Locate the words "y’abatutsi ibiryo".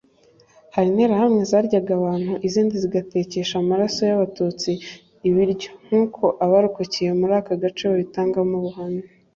4.09-5.69